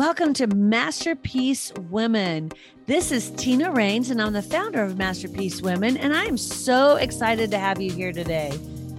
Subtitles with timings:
[0.00, 2.52] Welcome to Masterpiece Women.
[2.86, 6.96] This is Tina Rains, and I'm the founder of Masterpiece Women, and I am so
[6.96, 8.58] excited to have you here today.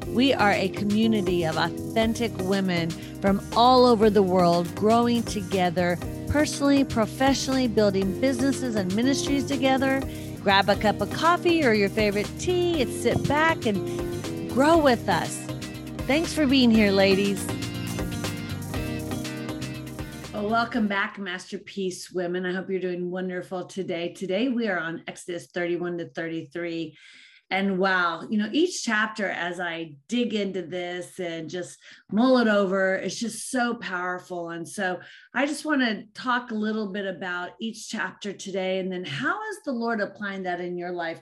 [0.10, 6.84] We are a community of authentic women from all over the world growing together personally,
[6.84, 10.04] professionally, building businesses and ministries together.
[10.44, 15.10] Grab a cup of coffee or your favorite tea and sit back and grow with
[15.10, 15.36] us.
[16.06, 17.44] Thanks for being here, ladies.
[20.42, 22.48] Well, welcome back, Masterpiece Women.
[22.48, 24.12] I hope you're doing wonderful today.
[24.12, 26.98] Today we are on Exodus 31 to 33.
[27.52, 31.78] And wow, you know, each chapter as I dig into this and just
[32.12, 34.50] mull it over, it's just so powerful.
[34.50, 35.00] And so
[35.36, 38.80] I just want to talk a little bit about each chapter today.
[38.80, 41.22] And then how is the Lord applying that in your life?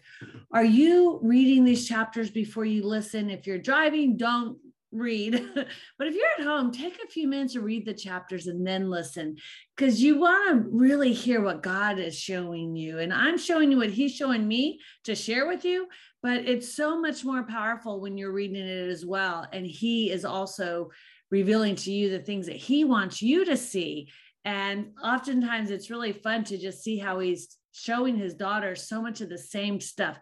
[0.53, 3.29] Are you reading these chapters before you listen?
[3.29, 4.59] If you're driving, don't
[4.91, 5.49] read.
[5.55, 8.89] but if you're at home, take a few minutes to read the chapters and then
[8.89, 9.37] listen
[9.75, 12.99] because you want to really hear what God is showing you.
[12.99, 15.87] And I'm showing you what He's showing me to share with you.
[16.21, 19.47] But it's so much more powerful when you're reading it as well.
[19.51, 20.89] And He is also
[21.31, 24.09] revealing to you the things that He wants you to see.
[24.45, 29.21] And oftentimes it's really fun to just see how He's showing His daughter so much
[29.21, 30.19] of the same stuff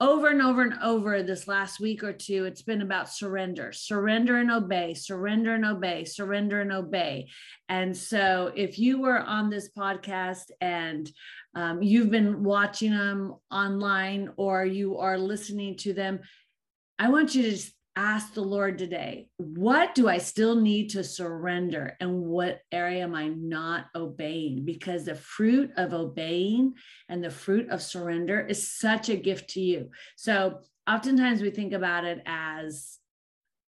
[0.00, 4.38] over and over and over this last week or two, it's been about surrender, surrender
[4.38, 7.28] and obey, surrender and obey, surrender and obey.
[7.68, 11.10] And so, if you were on this podcast and
[11.54, 16.20] um, you've been watching them online or you are listening to them,
[16.98, 21.96] I want you to ask the Lord today, what do I still need to surrender
[22.00, 24.64] and what area am I not obeying?
[24.64, 26.74] Because the fruit of obeying
[27.08, 29.90] and the fruit of surrender is such a gift to you.
[30.16, 32.98] So oftentimes we think about it as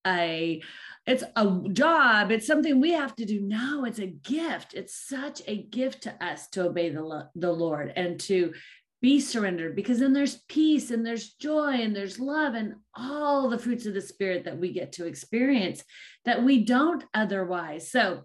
[0.06, 0.62] a
[1.06, 5.42] it's a job it's something we have to do no it's a gift it's such
[5.48, 8.54] a gift to us to obey the, the lord and to
[9.02, 13.60] be surrendered because then there's peace and there's joy and there's love and all the
[13.60, 15.84] fruits of the spirit that we get to experience
[16.26, 17.92] that we don't otherwise.
[17.92, 18.24] So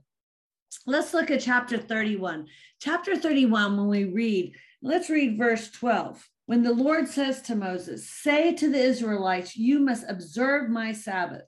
[0.87, 2.47] let's look at chapter 31.
[2.81, 6.27] Chapter 31, when we read, let's read verse 12.
[6.47, 11.43] When the Lord says to Moses, Say to the Israelites, You must observe my Sabbath.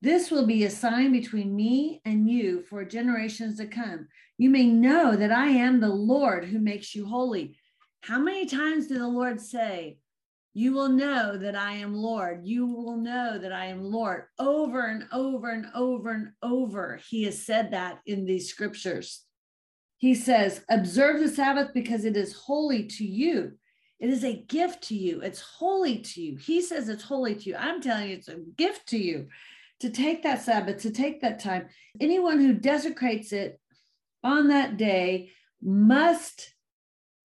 [0.00, 4.06] This will be a sign between me and you for generations to come.
[4.38, 7.56] You may know that I am the Lord who makes you holy.
[8.02, 9.98] How many times did the Lord say,
[10.54, 12.40] You will know that I am Lord.
[12.44, 14.24] You will know that I am Lord.
[14.38, 19.24] Over and over and over and over, he has said that in these scriptures.
[19.98, 23.52] He says, Observe the Sabbath because it is holy to you.
[24.00, 25.20] It is a gift to you.
[25.20, 26.36] It's holy to you.
[26.36, 27.56] He says it's holy to you.
[27.56, 29.26] I'm telling you, it's a gift to you
[29.80, 31.68] to take that Sabbath, to take that time.
[32.00, 33.60] Anyone who desecrates it
[34.22, 36.54] on that day must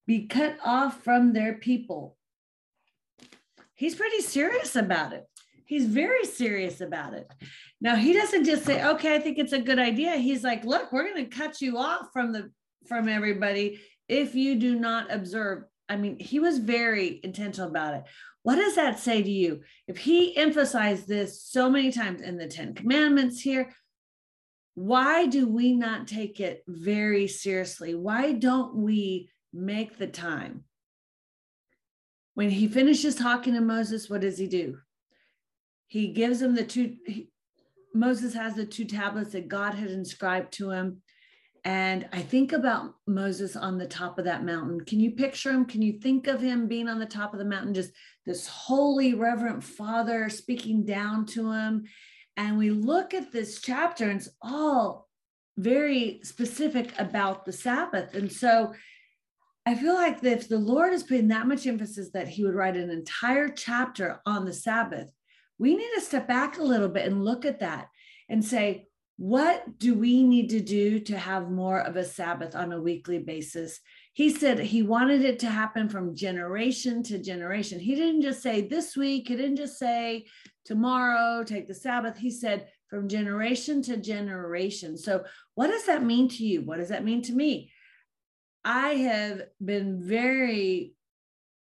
[0.06, 2.18] be cut off from their people.
[3.76, 5.26] He's pretty serious about it.
[5.66, 7.32] He's very serious about it.
[7.82, 10.92] Now he doesn't just say, "Okay, I think it's a good idea." He's like, "Look,
[10.92, 12.52] we're going to cut you off from the
[12.88, 18.04] from everybody if you do not observe." I mean, he was very intentional about it.
[18.44, 19.62] What does that say to you?
[19.88, 23.74] If he emphasized this so many times in the 10 commandments here,
[24.76, 27.96] why do we not take it very seriously?
[27.96, 30.64] Why don't we make the time.
[32.34, 34.80] When he finishes talking to Moses, what does he do?
[35.88, 37.30] He gives him the two, he,
[37.94, 41.02] Moses has the two tablets that God had inscribed to him.
[41.66, 44.82] And I think about Moses on the top of that mountain.
[44.82, 45.64] Can you picture him?
[45.64, 47.92] Can you think of him being on the top of the mountain, just
[48.26, 51.84] this holy, reverent father speaking down to him?
[52.36, 55.08] And we look at this chapter, and it's all
[55.56, 58.14] very specific about the Sabbath.
[58.16, 58.74] And so
[59.66, 62.76] I feel like if the Lord is putting that much emphasis that he would write
[62.76, 65.08] an entire chapter on the Sabbath,
[65.58, 67.88] we need to step back a little bit and look at that
[68.30, 68.88] and say,
[69.18, 73.20] what do we need to do to have more of a Sabbath on a weekly
[73.20, 73.80] basis?
[74.14, 77.80] He said he wanted it to happen from generation to generation.
[77.80, 80.26] He didn't just say this week, he didn't just say
[80.66, 82.18] tomorrow, take the Sabbath.
[82.18, 84.98] He said from generation to generation.
[84.98, 85.24] So,
[85.56, 86.62] what does that mean to you?
[86.62, 87.72] What does that mean to me?
[88.66, 90.94] I have been very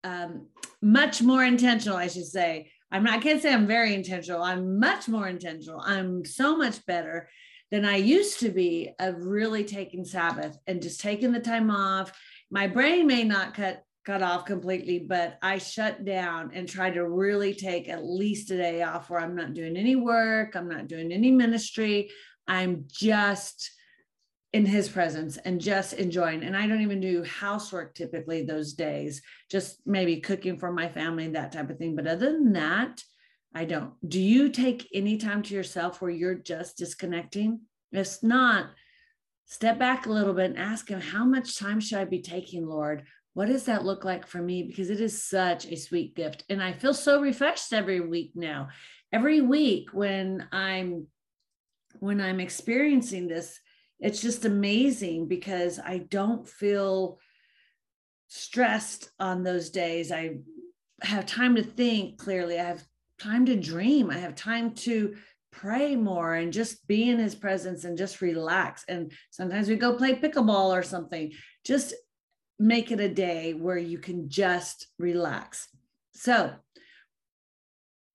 [0.04, 0.48] um,
[0.82, 2.72] much more intentional, I should say.
[2.92, 4.42] I'm not, I can't say I'm very intentional.
[4.42, 5.82] I'm much more intentional.
[5.82, 7.30] I'm so much better
[7.72, 12.12] than I used to be of really taking Sabbath and just taking the time off.
[12.52, 17.10] My brain may not cut cut off completely, but I shut down and try to
[17.10, 20.88] really take at least a day off where I'm not doing any work, I'm not
[20.88, 22.12] doing any ministry.
[22.48, 23.72] I'm just
[24.56, 26.42] in his presence and just enjoying.
[26.42, 29.22] And I don't even do housework typically those days,
[29.52, 31.94] just maybe cooking for my family, that type of thing.
[31.94, 33.04] But other than that,
[33.54, 33.92] I don't.
[34.08, 37.64] Do you take any time to yourself where you're just disconnecting?
[37.92, 38.68] If not,
[39.44, 42.66] step back a little bit and ask him, how much time should I be taking,
[42.66, 43.04] Lord?
[43.34, 44.64] What does that look like for me?
[44.64, 46.46] Because it is such a sweet gift.
[46.50, 48.70] And I feel so refreshed every week now.
[49.12, 51.08] Every week when I'm
[52.00, 53.60] when I'm experiencing this,
[54.00, 57.20] it's just amazing because I don't feel
[58.28, 60.12] stressed on those days.
[60.12, 60.38] I
[61.02, 62.60] have time to think clearly.
[62.60, 62.84] I have
[63.20, 64.10] time to dream.
[64.10, 65.16] I have time to
[65.52, 68.84] pray more and just be in his presence and just relax.
[68.88, 71.32] And sometimes we go play pickleball or something.
[71.64, 71.94] Just
[72.60, 75.68] make it a day where you can just relax.
[76.14, 76.54] So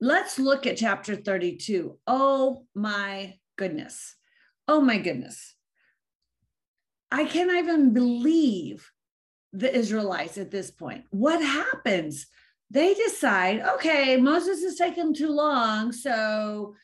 [0.01, 1.99] let's look at chapter 32.
[2.07, 4.17] Oh my goodness.
[4.69, 5.55] Oh my goodness.
[7.11, 8.91] I can't even believe
[9.53, 11.05] the Israelites at this point.
[11.11, 12.27] What happens?
[12.71, 16.77] They decide, okay, Moses is taking too long, so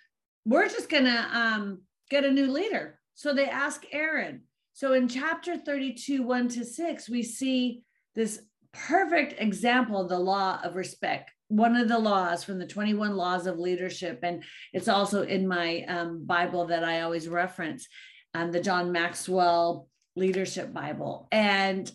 [0.44, 2.98] we're just gonna um, get a new leader.
[3.14, 4.42] So they ask Aaron.
[4.72, 7.82] So in chapter 32, 1 to 6, we see
[8.14, 11.30] this perfect example of the law of respect.
[11.48, 14.20] One of the laws from the 21 laws of leadership.
[14.22, 17.86] And it's also in my um, Bible that I always reference,
[18.34, 21.28] um, the John Maxwell Leadership Bible.
[21.30, 21.90] And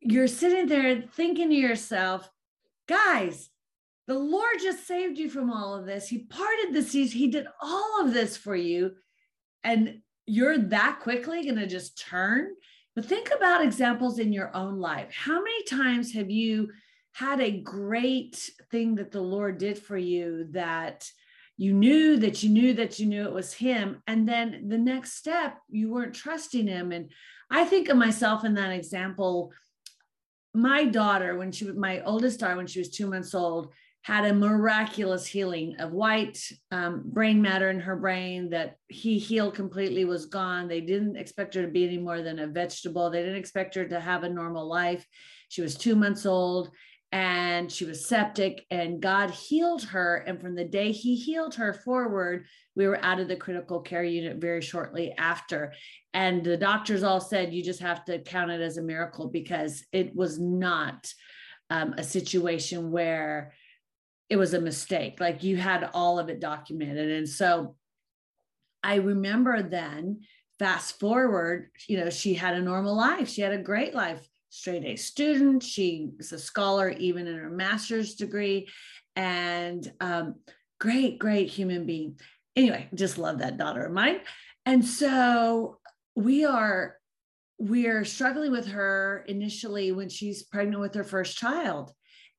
[0.00, 2.30] you're sitting there thinking to yourself,
[2.88, 3.50] guys,
[4.06, 6.08] the Lord just saved you from all of this.
[6.08, 7.12] He parted the seas.
[7.12, 8.92] He did all of this for you.
[9.62, 12.48] And you're that quickly going to just turn.
[12.94, 15.12] But think about examples in your own life.
[15.14, 16.70] How many times have you
[17.12, 21.10] had a great thing that the Lord did for you that
[21.62, 24.02] you knew that you knew that you knew it was him.
[24.08, 26.90] And then the next step you weren't trusting him.
[26.90, 27.10] And
[27.50, 29.52] i think of myself in that example.
[30.54, 33.72] My daughter when she my oldest daughter when she was two months old
[34.02, 36.36] had a miraculous healing of white
[36.72, 40.66] um, brain matter in her brain that he healed completely was gone.
[40.66, 43.08] They didn't expect her to be any more than a vegetable.
[43.08, 45.06] They didn't expect her to have a normal life.
[45.48, 46.72] She was two months old
[47.12, 50.24] and she was septic and god healed her.
[50.26, 54.02] And from the day he healed her forward we were out of the critical care
[54.02, 55.74] unit very shortly after.
[56.14, 59.84] And the doctors all said you just have to count it as a miracle because
[59.92, 61.12] it was not
[61.68, 63.52] um, a situation where
[64.30, 65.20] it was a mistake.
[65.20, 67.10] Like you had all of it documented.
[67.10, 67.76] And so
[68.84, 70.22] i remember then
[70.58, 73.28] fast forward you know she had a normal life.
[73.28, 75.62] She had a great life straight A student.
[75.62, 78.68] She's a scholar, even in her master's degree,
[79.16, 80.34] and um,
[80.78, 82.18] great, great human being.
[82.54, 84.20] Anyway, just love that daughter of mine.
[84.66, 85.78] And so
[86.14, 86.96] we are
[87.58, 91.92] we are struggling with her initially when she's pregnant with her first child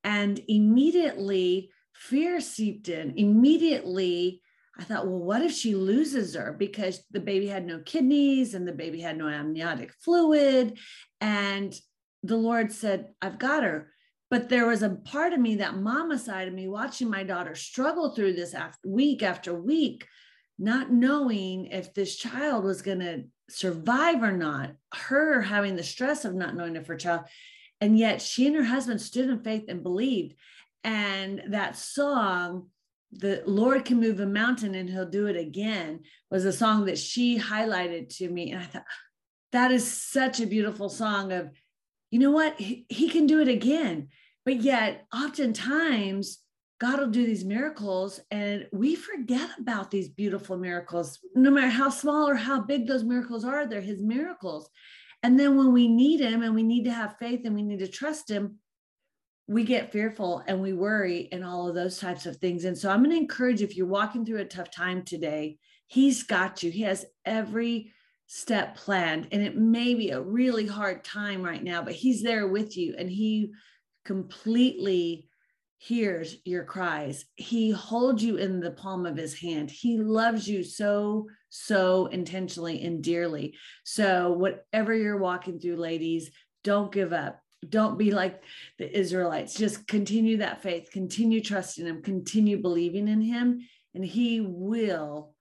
[0.03, 4.41] and immediately fear seeped in immediately
[4.77, 8.67] i thought well what if she loses her because the baby had no kidneys and
[8.67, 10.77] the baby had no amniotic fluid
[11.21, 11.73] and
[12.23, 13.89] the Lord said, I've got her.
[14.31, 17.53] But there was a part of me, that mama side of me, watching my daughter
[17.53, 20.07] struggle through this after week after week,
[20.57, 26.25] not knowing if this child was going to survive or not, her having the stress
[26.25, 27.25] of not knowing if her child.
[27.79, 30.35] And yet she and her husband stood in faith and believed.
[30.83, 32.69] And that song,
[33.11, 35.99] the Lord can move a mountain and he'll do it again,
[36.31, 38.51] was a song that she highlighted to me.
[38.51, 38.85] And I thought,
[39.51, 41.51] that is such a beautiful song of
[42.13, 42.61] you know what?
[42.61, 44.09] He, he can do it again.
[44.45, 46.37] But yet, oftentimes,
[46.79, 51.17] God will do these miracles and we forget about these beautiful miracles.
[51.33, 54.69] No matter how small or how big those miracles are, they're his miracles.
[55.23, 57.79] And then when we need him and we need to have faith and we need
[57.79, 58.59] to trust him,
[59.47, 62.65] we get fearful and we worry and all of those types of things.
[62.65, 66.21] And so I'm going to encourage if you're walking through a tough time today, he's
[66.21, 66.69] got you.
[66.69, 67.91] He has every
[68.35, 72.47] step planned and it may be a really hard time right now but he's there
[72.47, 73.51] with you and he
[74.05, 75.27] completely
[75.77, 77.25] hears your cries.
[77.35, 79.69] He holds you in the palm of his hand.
[79.69, 83.55] He loves you so so intentionally and dearly.
[83.83, 86.31] So whatever you're walking through ladies
[86.63, 87.39] don't give up.
[87.69, 88.41] Don't be like
[88.79, 89.53] the israelites.
[89.53, 90.89] Just continue that faith.
[90.91, 92.01] Continue trusting him.
[92.01, 93.59] Continue believing in him
[93.93, 95.32] and he will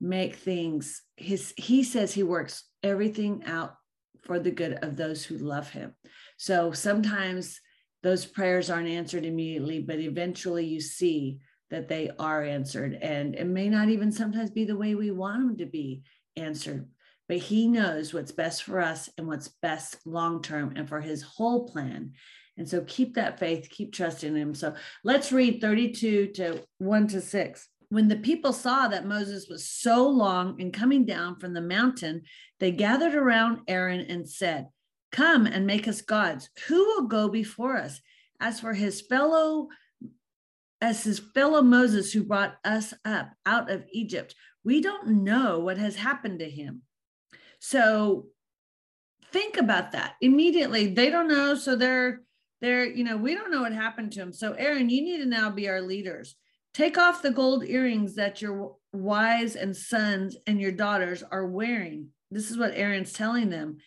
[0.00, 3.74] make things his he says he works everything out
[4.22, 5.94] for the good of those who love him
[6.36, 7.60] so sometimes
[8.02, 11.38] those prayers aren't answered immediately but eventually you see
[11.70, 15.46] that they are answered and it may not even sometimes be the way we want
[15.46, 16.02] them to be
[16.36, 16.86] answered
[17.30, 21.22] but he knows what's best for us and what's best long term and for his
[21.22, 22.14] whole plan.
[22.58, 24.52] And so keep that faith, keep trusting him.
[24.52, 27.68] So let's read 32 to 1 to 6.
[27.90, 32.22] When the people saw that Moses was so long in coming down from the mountain,
[32.60, 34.68] they gathered around Aaron and said,
[35.10, 36.50] Come and make us gods.
[36.68, 38.00] Who will go before us?
[38.38, 39.68] As for his fellow,
[40.80, 45.76] as his fellow Moses who brought us up out of Egypt, we don't know what
[45.76, 46.82] has happened to him.
[47.58, 48.26] So
[49.32, 50.94] think about that immediately.
[50.94, 51.56] They don't know.
[51.56, 52.20] So they're,
[52.60, 54.32] they're, you know, we don't know what happened to him.
[54.32, 56.36] So Aaron, you need to now be our leaders.
[56.72, 62.08] Take off the gold earrings that your wives and sons and your daughters are wearing.
[62.30, 63.78] This is what Aaron's telling them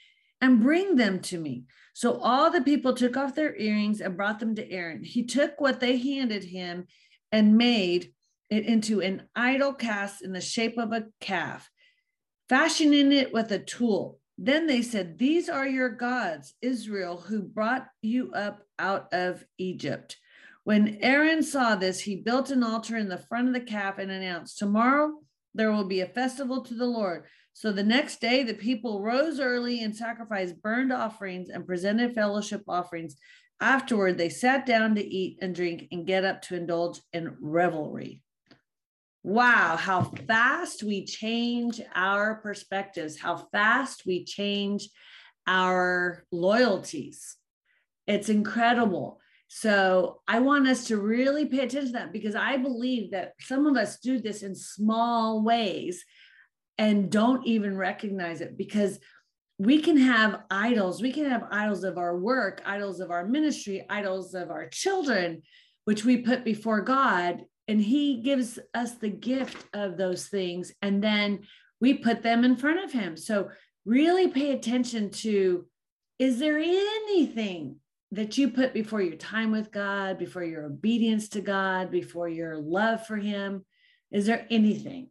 [0.42, 1.64] and bring them to me.
[1.94, 5.04] So all the people took off their earrings and brought them to Aaron.
[5.04, 6.88] He took what they handed him
[7.32, 8.12] and made
[8.50, 11.70] it into an idol cast in the shape of a calf,
[12.50, 14.20] fashioning it with a tool.
[14.38, 20.18] Then they said, These are your gods, Israel, who brought you up out of Egypt.
[20.64, 24.10] When Aaron saw this, he built an altar in the front of the calf and
[24.10, 25.20] announced, Tomorrow
[25.54, 27.26] there will be a festival to the Lord.
[27.54, 32.64] So the next day, the people rose early and sacrificed burned offerings and presented fellowship
[32.68, 33.16] offerings.
[33.62, 38.22] Afterward, they sat down to eat and drink and get up to indulge in revelry.
[39.22, 44.90] Wow, how fast we change our perspectives, how fast we change
[45.46, 47.38] our loyalties.
[48.08, 49.22] It's incredible.
[49.56, 53.68] So I want us to really pay attention to that because I believe that some
[53.68, 56.04] of us do this in small ways
[56.80, 59.00] and don't even recognize it because
[59.60, 61.04] we can have idols.
[61.04, 65.44] We can have idols of our work, idols of our ministry, idols of our children,
[65.86, 67.44] which we put before God.
[67.68, 70.74] And He gives us the gift of those things.
[70.82, 71.42] And then
[71.80, 73.16] we put them in front of Him.
[73.16, 73.52] So
[73.86, 75.68] really pay attention to
[76.18, 77.76] is there anything
[78.14, 82.58] that you put before your time with God, before your obedience to God, before your
[82.58, 83.66] love for Him?
[84.12, 85.10] Is there anything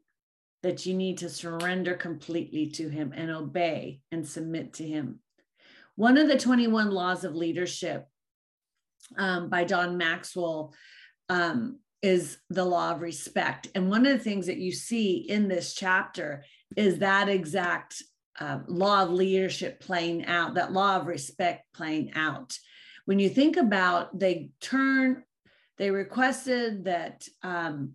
[0.63, 5.19] that you need to surrender completely to Him and obey and submit to Him?
[5.97, 8.07] One of the 21 laws of leadership
[9.19, 10.73] um, by John Maxwell
[11.29, 13.67] um, is the law of respect.
[13.75, 16.45] And one of the things that you see in this chapter
[16.77, 18.01] is that exact
[18.39, 22.57] uh, law of leadership playing out, that law of respect playing out
[23.05, 25.25] when you think about they turn
[25.79, 27.95] they requested that um,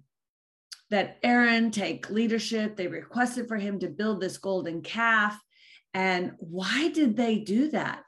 [0.89, 2.75] that aaron take leadership.
[2.75, 5.39] They requested for him to build this golden calf.
[5.93, 8.03] And why did they do that?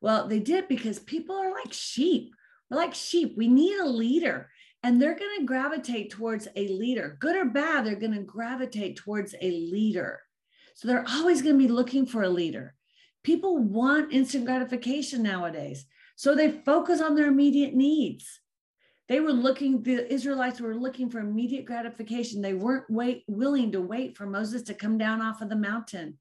[0.00, 2.34] Well they did because people are like sheep.
[2.70, 3.34] We're like sheep.
[3.36, 4.50] We need a leader.
[4.82, 7.16] And they're going to gravitate towards a leader.
[7.18, 10.20] Good or bad they're going to gravitate towards a leader.
[10.74, 12.74] So they're always going to be looking for a leader.
[13.24, 15.86] People want instant gratification nowadays
[16.16, 18.40] so they focus on their immediate needs.
[19.08, 22.42] They were looking, the Israelites were looking for immediate gratification.
[22.42, 26.18] They weren't wait, willing to wait for Moses to come down off of the mountain.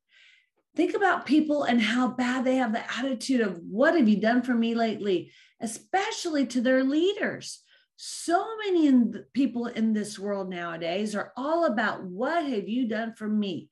[0.76, 4.44] Think about people and how bad they have the attitude of, What have you done
[4.44, 5.32] for me lately?
[5.62, 7.62] Especially to their leaders.
[7.96, 13.14] So many in people in this world nowadays are all about, What have you done
[13.14, 13.70] for me?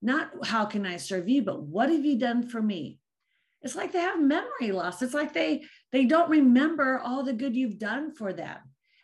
[0.00, 2.98] Not how can I serve you, but what have you done for me?
[3.68, 5.02] It's like they have memory loss.
[5.02, 8.56] It's like they they don't remember all the good you've done for them.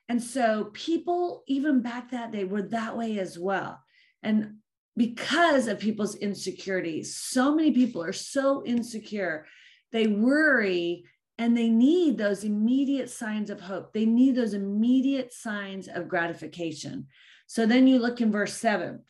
[0.09, 3.79] And so people even back that day were that way as well.
[4.23, 4.57] And
[4.97, 9.45] because of people's insecurities so many people are so insecure.
[9.93, 11.05] They worry
[11.37, 13.93] and they need those immediate signs of hope.
[13.93, 17.09] They need those immediate signs of gratification.
[17.49, 19.03] So then you look in verse 7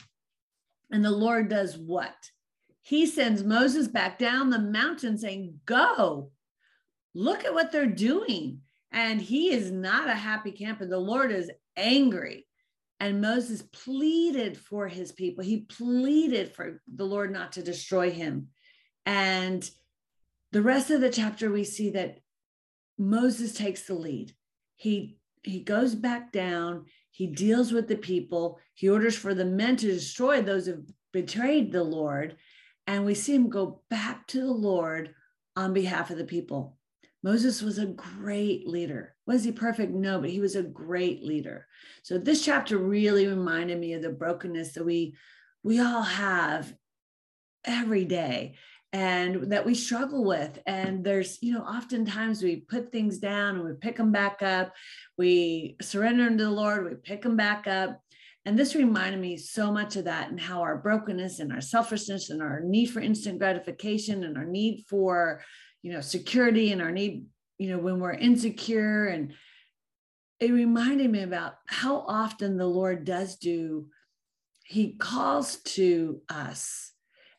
[0.91, 2.17] and the lord does what
[2.85, 6.31] he sends Moses back down the mountain saying, Go,
[7.15, 8.61] look at what they're doing.
[8.93, 10.87] And he is not a happy camper.
[10.87, 12.47] The Lord is angry.
[13.01, 15.43] And Moses pleaded for his people.
[15.43, 18.49] He pleaded for the Lord not to destroy him.
[19.07, 19.69] And
[20.53, 22.19] the rest of the chapter, we see that
[22.99, 24.33] Moses takes the lead.
[24.77, 26.85] He he goes back down.
[27.11, 28.59] He deals with the people.
[28.75, 32.37] He orders for the men to destroy those who betrayed the Lord.
[32.87, 35.15] And we see him go back to the Lord
[35.57, 36.77] on behalf of the people.
[37.23, 39.15] Moses was a great leader.
[39.27, 39.93] Was he perfect?
[39.93, 41.67] No, but he was a great leader.
[42.03, 45.17] So this chapter really reminded me of the brokenness that we
[45.63, 46.75] we all have
[47.65, 48.57] every day
[48.93, 53.65] and that we struggle with and there's you know oftentimes we put things down and
[53.65, 54.73] we pick them back up
[55.19, 58.01] we surrender to the lord we pick them back up
[58.47, 62.29] And this reminded me so much of that and how our brokenness and our selfishness
[62.29, 65.43] and our need for instant gratification and our need for,
[65.83, 67.25] you know, security and our need,
[67.59, 69.07] you know, when we're insecure.
[69.07, 69.33] And
[70.41, 73.87] it reminded me about how often the Lord does do,
[74.67, 76.93] He calls to us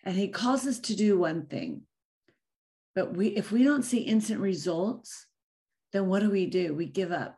[0.04, 1.84] and He calls us to do one thing.
[2.96, 5.28] But we, if we don't see instant results,
[5.94, 6.74] then what do we do?
[6.74, 7.38] We give up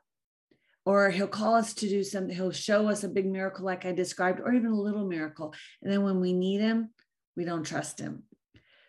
[0.87, 3.91] or he'll call us to do something he'll show us a big miracle like i
[3.91, 5.53] described or even a little miracle.
[5.81, 6.91] And then when we need him
[7.35, 8.23] we don't trust him.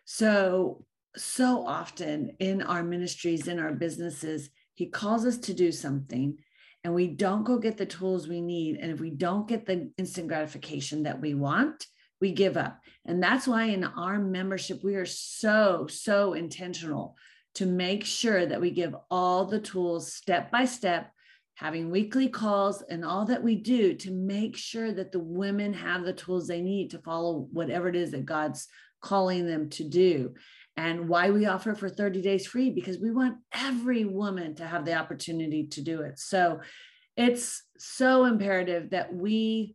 [0.05, 0.85] So
[1.17, 6.39] so often in our ministries in our businesses he calls us to do something
[6.85, 8.77] and we don't go get the tools we need.
[8.77, 11.85] And if we don't get the instant gratification that we want
[12.21, 12.81] we give up.
[13.07, 17.17] And that's why in our membership we are so so intentional
[17.57, 21.11] to make sure that we give all the tools step by step
[21.59, 26.05] having weekly calls and all that we do to make sure that the women have
[26.05, 28.69] the tools they need to follow whatever it is that God's
[29.03, 30.35] calling them to do.
[30.77, 34.85] And why we offer for 30 days free because we want every woman to have
[34.85, 36.21] the opportunity to do it.
[36.21, 36.61] So
[37.17, 39.75] it's so imperative that we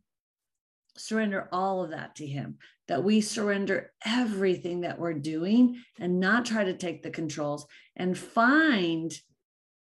[0.95, 6.45] surrender all of that to Him, that we surrender everything that we're doing and not
[6.45, 9.13] try to take the controls and find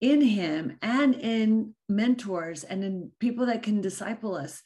[0.01, 4.61] in him and in mentors and in people that can disciple us.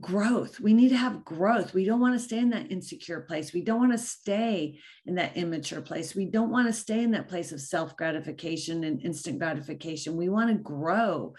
[0.00, 0.58] Growth.
[0.58, 1.72] We need to have growth.
[1.72, 3.52] We don't want to stay in that insecure place.
[3.52, 6.16] We don't want to stay in that immature place.
[6.16, 10.16] We don't want to stay in that place of self gratification and instant gratification.
[10.16, 11.34] We want to grow.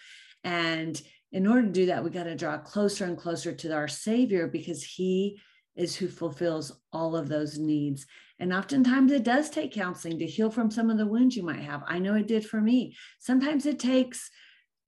[0.45, 1.01] And
[1.33, 4.47] in order to do that we got to draw closer and closer to our savior
[4.47, 5.37] because he
[5.75, 8.05] is who fulfills all of those needs.
[8.39, 11.61] And oftentimes it does take counseling to heal from some of the wounds you might
[11.61, 11.83] have.
[11.87, 12.95] I know it did for me.
[13.19, 14.29] Sometimes it takes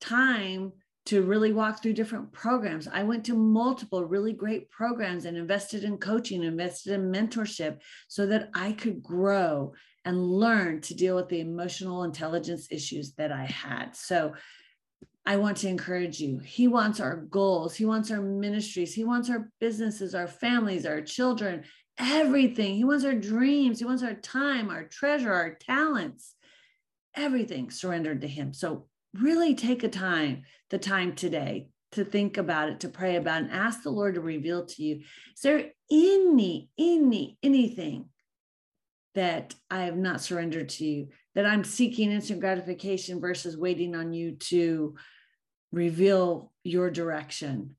[0.01, 0.73] time
[1.05, 2.85] to really walk through different programs.
[2.85, 8.25] I went to multiple really great programs and invested in coaching, invested in mentorship so
[8.25, 9.73] that I could grow
[10.03, 13.95] and learn to deal with the emotional intelligence issues that I had.
[13.95, 14.33] So
[15.25, 16.39] I want to encourage you.
[16.39, 21.01] He wants our goals, He wants our ministries, He wants our businesses, our families, our
[21.01, 21.63] children,
[21.97, 22.75] everything.
[22.75, 26.35] He wants our dreams, He wants our time, our treasure, our talents,
[27.15, 28.53] everything surrendered to Him.
[28.53, 33.41] So, really take a time, the time today to think about it, to pray about
[33.41, 34.97] it, and ask the Lord to reveal to you.
[34.97, 38.09] Is there any, any, anything
[39.17, 44.13] that I have not surrendered to you, that I'm seeking instant gratification versus waiting on
[44.13, 44.93] you to
[45.71, 47.76] reveal your direction.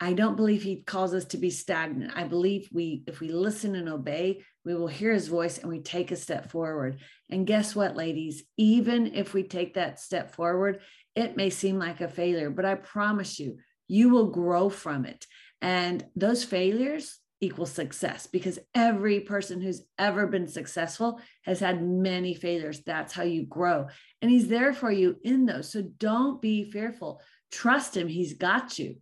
[0.00, 2.12] I don't believe he calls us to be stagnant.
[2.14, 5.80] I believe we if we listen and obey, we will hear his voice and we
[5.80, 6.98] take a step forward.
[7.30, 8.44] And guess what, ladies?
[8.56, 10.80] Even if we take that step forward,
[11.14, 15.26] it may seem like a failure, but I promise you, you will grow from it.
[15.62, 22.34] And those failures, equal success because every person who's ever been successful has had many
[22.34, 22.80] failures.
[22.84, 23.88] That's how you grow.
[24.22, 25.70] And he's there for you in those.
[25.70, 27.20] So don't be fearful.
[27.52, 28.08] Trust him.
[28.08, 28.96] He's got you.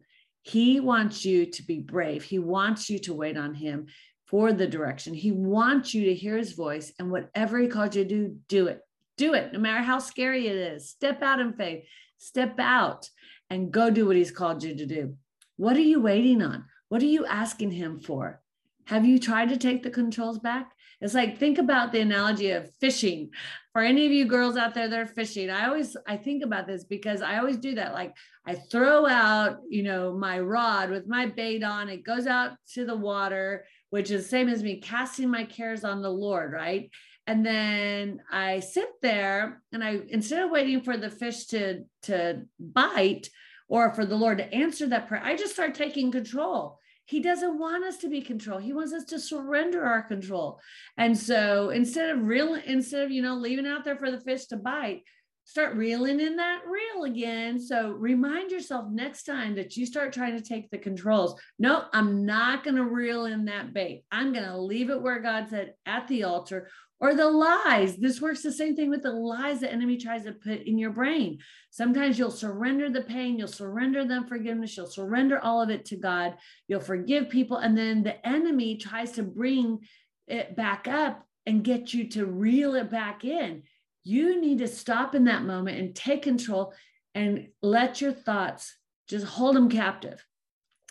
[0.46, 2.22] He wants you to be brave.
[2.22, 3.86] He wants you to wait on him
[4.26, 5.14] for the direction.
[5.14, 6.92] He wants you to hear his voice.
[6.98, 8.80] And whatever he called you to do, do it.
[9.16, 10.90] Do it, no matter how scary it is.
[10.90, 11.84] Step out in faith.
[12.18, 13.08] Step out
[13.48, 15.16] and go do what he's called you to do.
[15.56, 16.66] What are you waiting on?
[16.90, 18.42] What are you asking him for?
[18.84, 20.73] Have you tried to take the controls back?
[21.04, 23.28] It's like think about the analogy of fishing.
[23.74, 26.66] For any of you girls out there that are fishing, I always I think about
[26.66, 27.92] this because I always do that.
[27.92, 32.52] Like I throw out, you know, my rod with my bait on, it goes out
[32.72, 36.88] to the water, which is same as me casting my cares on the Lord, right?
[37.26, 42.46] And then I sit there and I instead of waiting for the fish to to
[42.58, 43.28] bite
[43.68, 46.78] or for the Lord to answer that prayer, I just start taking control.
[47.06, 48.58] He doesn't want us to be control.
[48.58, 50.58] He wants us to surrender our control.
[50.96, 54.46] And so instead of real, instead of, you know, leaving out there for the fish
[54.46, 55.02] to bite,
[55.46, 57.60] start reeling in that reel again.
[57.60, 61.38] So remind yourself next time that you start trying to take the controls.
[61.58, 64.04] No, I'm not going to reel in that bait.
[64.10, 67.96] I'm going to leave it where God said at the altar or the lies.
[67.96, 70.90] This works the same thing with the lies the enemy tries to put in your
[70.90, 71.38] brain.
[71.70, 75.96] Sometimes you'll surrender the pain, you'll surrender them forgiveness, you'll surrender all of it to
[75.96, 76.36] God,
[76.68, 79.80] you'll forgive people, and then the enemy tries to bring
[80.28, 83.64] it back up and get you to reel it back in.
[84.04, 86.72] You need to stop in that moment and take control
[87.14, 88.76] and let your thoughts
[89.08, 90.24] just hold them captive.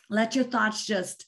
[0.09, 1.25] Let your thoughts just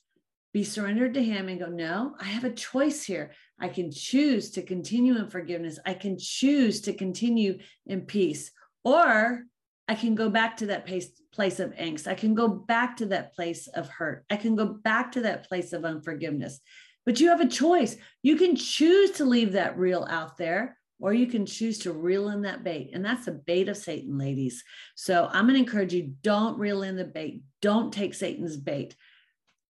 [0.55, 3.33] be surrendered to Him and go, No, I have a choice here.
[3.59, 5.79] I can choose to continue in forgiveness.
[5.85, 8.51] I can choose to continue in peace,
[8.85, 9.43] or
[9.89, 12.07] I can go back to that place, place of angst.
[12.07, 14.23] I can go back to that place of hurt.
[14.29, 16.61] I can go back to that place of unforgiveness.
[17.05, 17.97] But you have a choice.
[18.23, 22.29] You can choose to leave that reel out there, or you can choose to reel
[22.29, 22.91] in that bait.
[22.93, 24.63] And that's the bait of Satan, ladies.
[24.95, 27.41] So I'm going to encourage you don't reel in the bait.
[27.61, 28.95] Don't take Satan's bait.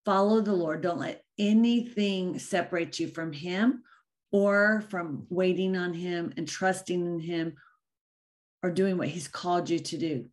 [0.07, 0.83] Follow the Lord.
[0.83, 3.83] Don't let anything separate you from him
[4.31, 7.55] or from waiting on him and trusting in him
[8.63, 10.27] or doing what he's called you to do.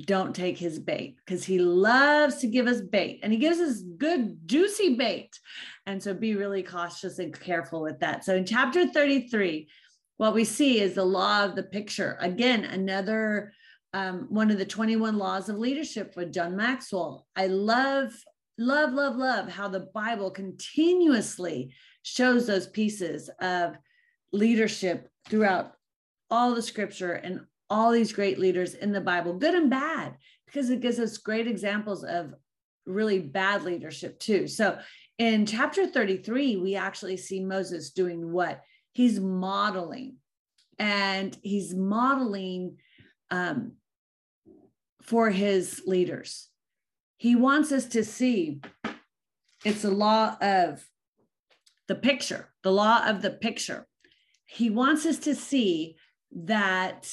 [0.00, 3.82] Don't take his bait because he loves to give us bait and he gives us
[3.98, 5.38] good, juicy bait.
[5.84, 8.24] And so be really cautious and careful with that.
[8.24, 9.68] So in chapter 33,
[10.16, 12.16] what we see is the law of the picture.
[12.18, 13.52] Again, another
[13.94, 17.26] um, one of the 21 laws of leadership with John Maxwell.
[17.36, 18.12] I love,
[18.58, 23.76] love, love, love how the Bible continuously shows those pieces of
[24.32, 25.72] leadership throughout
[26.30, 27.40] all the scripture and
[27.70, 31.46] all these great leaders in the Bible, good and bad, because it gives us great
[31.46, 32.34] examples of
[32.86, 34.46] really bad leadership too.
[34.46, 34.78] So
[35.18, 38.62] in chapter 33, we actually see Moses doing what?
[38.92, 40.16] He's modeling,
[40.78, 42.76] and he's modeling
[43.30, 43.72] um,
[45.02, 46.48] for his leaders.
[47.16, 48.60] He wants us to see
[49.64, 50.84] it's a law of
[51.88, 53.86] the picture, the law of the picture.
[54.46, 55.96] He wants us to see
[56.32, 57.12] that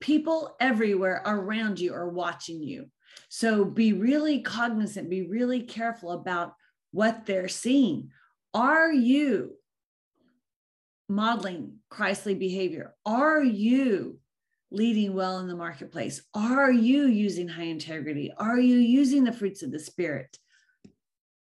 [0.00, 2.90] people everywhere around you are watching you.
[3.28, 6.54] So be really cognizant, be really careful about
[6.92, 8.10] what they're seeing.
[8.52, 9.54] Are you
[11.08, 12.94] modeling Christly behavior?
[13.04, 14.20] Are you
[14.74, 16.22] leading well in the marketplace?
[16.34, 18.32] Are you using high integrity?
[18.36, 20.38] Are you using the fruits of the Spirit?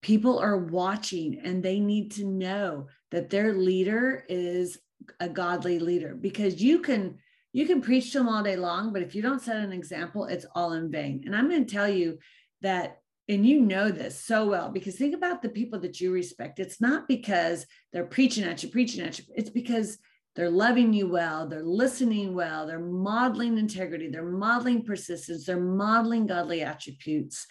[0.01, 4.79] People are watching and they need to know that their leader is
[5.19, 7.17] a godly leader because you can
[7.51, 10.25] you can preach to them all day long but if you don't set an example
[10.25, 12.17] it's all in vain and i'm going to tell you
[12.61, 16.59] that and you know this so well because think about the people that you respect
[16.59, 19.97] it's not because they're preaching at you preaching at you it's because
[20.39, 21.49] they're loving you well.
[21.49, 22.65] They're listening well.
[22.65, 24.07] They're modeling integrity.
[24.07, 25.45] They're modeling persistence.
[25.45, 27.45] They're modeling godly attributes.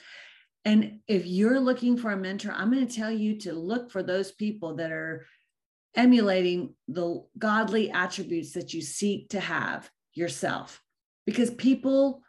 [0.65, 4.03] And if you're looking for a mentor i'm going to tell you to look for
[4.03, 5.27] those people that are
[5.97, 10.81] emulating the godly attributes that you seek to have yourself.
[11.27, 12.23] Because people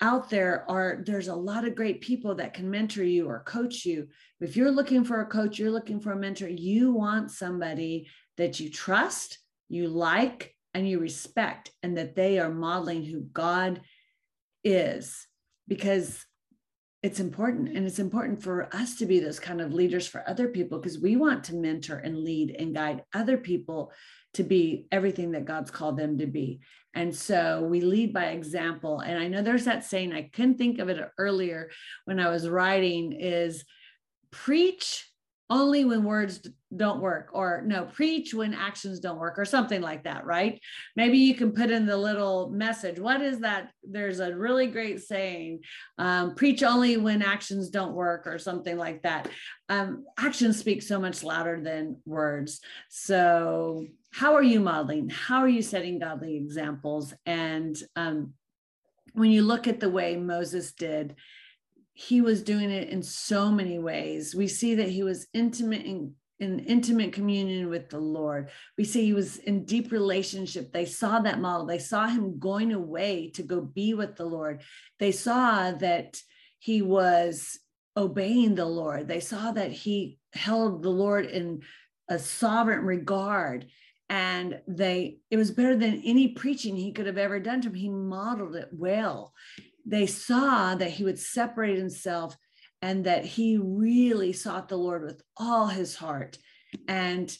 [0.00, 3.84] out there are there's a lot of great people that can mentor you or coach
[3.84, 4.08] you.
[4.40, 8.58] If you're looking for a coach you're looking for a mentor you want somebody that
[8.58, 13.80] you trust you like and you respect and that they are modeling who god
[14.64, 15.26] is
[15.68, 16.24] because
[17.02, 20.48] it's important and it's important for us to be those kind of leaders for other
[20.48, 23.92] people because we want to mentor and lead and guide other people
[24.34, 26.60] to be everything that God's called them to be.
[26.94, 29.00] And so we lead by example.
[29.00, 31.70] And I know there's that saying, I couldn't think of it earlier
[32.04, 33.64] when I was writing is
[34.30, 35.10] preach
[35.52, 40.02] only when words don't work or no preach when actions don't work or something like
[40.04, 40.58] that right?
[40.96, 42.98] Maybe you can put in the little message.
[42.98, 43.70] What is that?
[43.84, 45.60] There's a really great saying
[45.98, 49.28] um, preach only when actions don't work or something like that.
[49.68, 52.62] Um, actions speak so much louder than words.
[52.88, 55.10] So how are you modeling?
[55.10, 57.12] How are you setting godly examples?
[57.26, 58.32] And um,
[59.12, 61.14] when you look at the way moses did
[61.94, 64.34] he was doing it in so many ways.
[64.34, 68.50] We see that he was intimate in, in intimate communion with the Lord.
[68.78, 70.72] We see he was in deep relationship.
[70.72, 71.66] They saw that model.
[71.66, 74.62] They saw him going away to go be with the Lord.
[74.98, 76.18] They saw that
[76.58, 77.58] he was
[77.96, 79.06] obeying the Lord.
[79.06, 81.62] They saw that he held the Lord in
[82.08, 83.66] a sovereign regard
[84.08, 87.74] and they it was better than any preaching he could have ever done to him
[87.74, 89.32] he modeled it well
[89.84, 92.36] they saw that he would separate himself
[92.80, 96.38] and that he really sought the Lord with all his heart.
[96.88, 97.36] And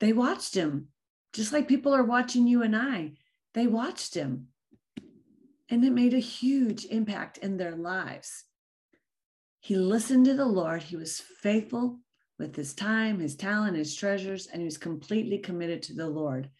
[0.00, 0.88] they watched him,
[1.32, 3.12] just like people are watching you and I.
[3.54, 4.48] They watched him.
[5.70, 8.44] And it made a huge impact in their lives.
[9.60, 10.82] He listened to the Lord.
[10.82, 12.00] He was faithful
[12.38, 16.50] with his time, his talent, his treasures, and he was completely committed to the Lord.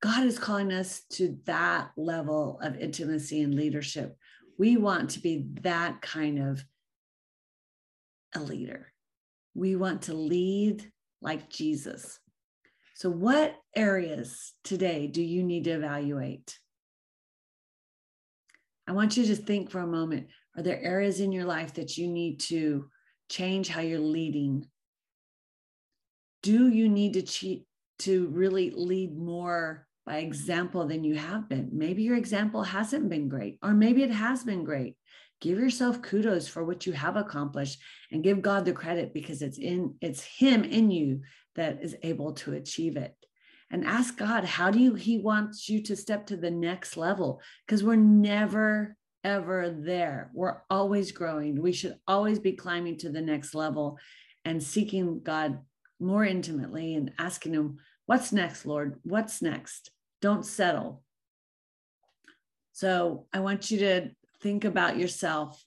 [0.00, 4.16] God is calling us to that level of intimacy and leadership.
[4.58, 6.64] We want to be that kind of
[8.34, 8.92] a leader.
[9.54, 12.18] We want to lead like Jesus.
[12.94, 16.58] So, what areas today do you need to evaluate?
[18.86, 21.96] I want you to think for a moment are there areas in your life that
[21.96, 22.88] you need to
[23.28, 24.66] change how you're leading?
[26.42, 27.66] Do you need to cheat,
[28.00, 31.70] to really lead more by example than you have been.
[31.72, 34.96] Maybe your example hasn't been great, or maybe it has been great.
[35.40, 37.80] Give yourself kudos for what you have accomplished
[38.12, 41.22] and give God the credit because it's in it's him in you
[41.56, 43.14] that is able to achieve it.
[43.70, 47.40] And ask God, how do you he wants you to step to the next level?
[47.66, 50.30] Because we're never ever there.
[50.34, 51.60] We're always growing.
[51.60, 53.98] We should always be climbing to the next level
[54.44, 55.58] and seeking God
[55.98, 58.98] more intimately and asking him, what's next, Lord?
[59.02, 59.90] What's next?
[60.20, 61.02] Don't settle.
[62.72, 64.10] So I want you to
[64.42, 65.62] think about yourself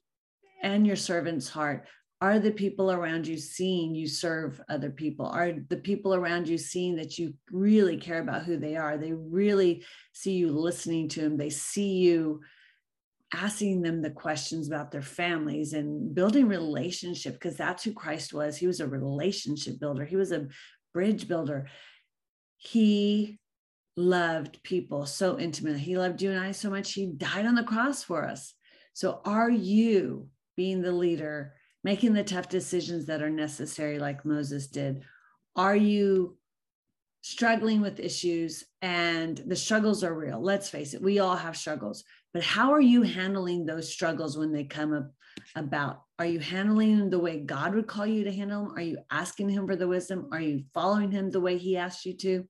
[0.62, 1.88] and your servant's heart.
[2.22, 5.26] Are the people around you seeing you serve other people?
[5.26, 8.98] Are the people around you seeing that you really care about who they are?
[8.98, 11.36] They really see you listening to them.
[11.36, 12.40] They see you
[13.34, 18.56] asking them the questions about their families and building relationship because that's who Christ was.
[18.56, 20.06] He was a relationship builder.
[20.06, 20.48] He was a
[20.94, 21.68] bridge builder.
[22.66, 23.40] He
[23.96, 25.80] loved people so intimately.
[25.80, 26.94] He loved you and I so much.
[26.94, 28.54] He died on the cross for us.
[28.94, 34.68] So, are you being the leader, making the tough decisions that are necessary, like Moses
[34.68, 35.04] did?
[35.56, 36.38] Are you
[37.22, 40.42] struggling with issues and the struggles are real?
[40.42, 42.04] Let's face it, we all have struggles.
[42.34, 45.12] But how are you handling those struggles when they come up
[45.56, 46.02] about?
[46.18, 48.74] Are you handling them the way God would call you to handle them?
[48.76, 50.30] Are you asking Him for the wisdom?
[50.32, 52.48] Are you following Him the way He asked you to?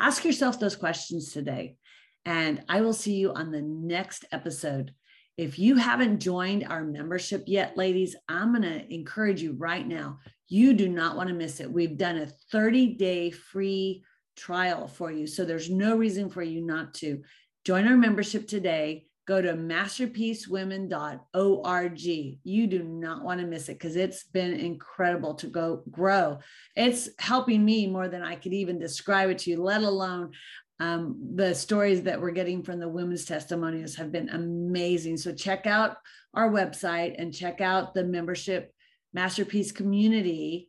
[0.00, 1.76] Ask yourself those questions today.
[2.24, 4.94] And I will see you on the next episode.
[5.36, 10.18] If you haven't joined our membership yet, ladies, I'm going to encourage you right now.
[10.48, 11.70] You do not want to miss it.
[11.70, 14.02] We've done a 30 day free
[14.36, 15.26] trial for you.
[15.26, 17.22] So there's no reason for you not to.
[17.64, 19.06] Join our membership today.
[19.26, 22.00] Go to masterpiecewomen.org.
[22.00, 26.38] You do not want to miss it because it's been incredible to go grow.
[26.74, 30.32] It's helping me more than I could even describe it to you, let alone
[30.80, 35.18] um, the stories that we're getting from the women's testimonials have been amazing.
[35.18, 35.96] So check out
[36.34, 38.72] our website and check out the membership
[39.12, 40.68] masterpiece community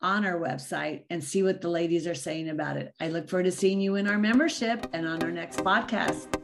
[0.00, 2.94] on our website and see what the ladies are saying about it.
[3.00, 6.35] I look forward to seeing you in our membership and on our next podcast.